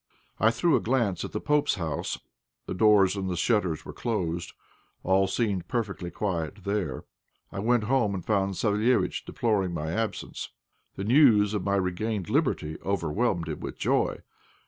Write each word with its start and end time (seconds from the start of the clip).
I 0.39 0.49
threw 0.49 0.75
a 0.75 0.79
glance 0.79 1.23
at 1.23 1.31
the 1.31 1.39
pope's 1.39 1.75
house. 1.75 2.17
The 2.65 2.73
doors 2.73 3.15
and 3.15 3.29
the 3.29 3.35
shutters 3.37 3.85
were 3.85 3.93
closed; 3.93 4.53
all 5.03 5.27
seemed 5.27 5.67
perfectly 5.67 6.09
quiet 6.09 6.63
there. 6.63 7.05
I 7.51 7.59
went 7.59 7.83
home 7.83 8.15
and 8.15 8.25
found 8.25 8.55
Savéliitch 8.55 9.25
deploring 9.25 9.75
my 9.75 9.91
absence. 9.91 10.49
The 10.95 11.03
news 11.03 11.53
of 11.53 11.63
my 11.63 11.75
regained 11.75 12.31
liberty 12.31 12.79
overwhelmed 12.83 13.47
him 13.47 13.59
with 13.59 13.77
joy. 13.77 14.21